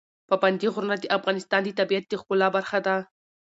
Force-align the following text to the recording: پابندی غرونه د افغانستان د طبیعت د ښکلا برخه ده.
پابندی 0.29 0.67
غرونه 0.73 0.95
د 0.99 1.05
افغانستان 1.17 1.61
د 1.63 1.69
طبیعت 1.79 2.05
د 2.07 2.13
ښکلا 2.21 2.47
برخه 2.55 2.79
ده. 2.85 2.95